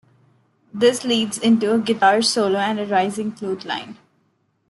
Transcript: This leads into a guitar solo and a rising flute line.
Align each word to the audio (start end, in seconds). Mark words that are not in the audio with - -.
This 0.73 1.03
leads 1.03 1.37
into 1.37 1.75
a 1.75 1.79
guitar 1.79 2.23
solo 2.23 2.57
and 2.57 2.79
a 2.79 2.87
rising 2.87 3.31
flute 3.33 3.65
line. 3.65 3.97